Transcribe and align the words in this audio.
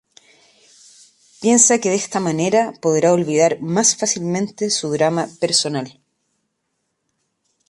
Piensa 1.43 1.79
que 1.81 1.91
de 1.91 1.97
esta 2.03 2.19
manera 2.27 2.61
podrá 2.83 3.09
olvidar 3.17 3.53
más 3.75 3.89
fácilmente 3.99 4.71
su 4.71 4.89
drama 4.97 5.29
personal. 5.39 5.87